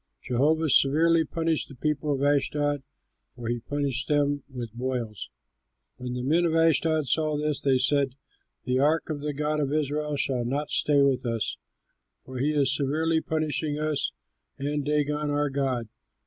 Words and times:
Jehovah 0.23 0.67
severely 0.67 1.23
punished 1.23 1.67
the 1.69 1.75
people 1.75 2.11
of 2.11 2.23
Ashdod, 2.23 2.81
for 3.35 3.49
he 3.49 3.59
punished 3.59 4.07
them 4.07 4.41
with 4.49 4.73
boils. 4.73 5.29
When 5.97 6.13
the 6.13 6.23
men 6.23 6.43
of 6.43 6.55
Ashdod 6.55 7.07
saw 7.07 7.37
this, 7.37 7.61
they 7.61 7.77
said, 7.77 8.15
"The 8.63 8.79
ark 8.79 9.11
of 9.11 9.21
the 9.21 9.31
god 9.31 9.59
of 9.59 9.71
Israel 9.71 10.15
shall 10.15 10.43
not 10.43 10.71
stay 10.71 11.03
with 11.03 11.23
us, 11.23 11.55
for 12.25 12.39
he 12.39 12.49
is 12.51 12.75
severely 12.75 13.21
punishing 13.21 13.77
us 13.77 14.11
and 14.57 14.83
Dagon 14.83 15.29
our 15.29 15.51
god." 15.51 15.87